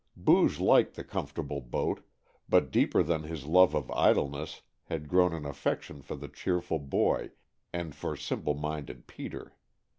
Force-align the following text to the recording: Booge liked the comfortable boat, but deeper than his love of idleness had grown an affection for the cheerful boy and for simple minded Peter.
Booge 0.17 0.59
liked 0.59 0.95
the 0.95 1.03
comfortable 1.03 1.61
boat, 1.61 2.03
but 2.49 2.71
deeper 2.71 3.03
than 3.03 3.21
his 3.21 3.45
love 3.45 3.75
of 3.75 3.91
idleness 3.91 4.63
had 4.85 5.07
grown 5.07 5.31
an 5.31 5.45
affection 5.45 6.01
for 6.01 6.15
the 6.15 6.27
cheerful 6.27 6.79
boy 6.79 7.29
and 7.71 7.93
for 7.95 8.15
simple 8.15 8.55
minded 8.55 9.05
Peter. 9.05 9.53